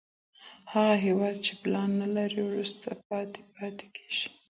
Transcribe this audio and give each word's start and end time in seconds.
هغه 0.71 0.95
هېواد 1.05 1.35
چي 1.45 1.53
پلان 1.61 1.89
نلري، 2.01 2.41
وروسته 2.45 2.87
پاته 3.07 3.41
پاته 3.53 3.85
کېږي. 3.95 4.25